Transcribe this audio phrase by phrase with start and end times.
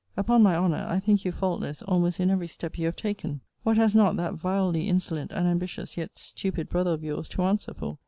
[0.17, 3.41] Upon my honour, I think you faultless almost in every step you have taken.
[3.61, 7.75] What has not that vilely insolent and ambitious, yet stupid, brother of your's to answer
[7.75, 7.99] for?